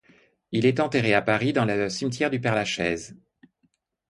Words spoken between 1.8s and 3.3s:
du cimetière du Père-Lachaise.